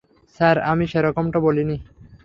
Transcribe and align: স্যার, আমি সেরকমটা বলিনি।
স্যার, 0.35 0.57
আমি 0.71 0.85
সেরকমটা 0.87 1.39
বলিনি। 1.39 1.77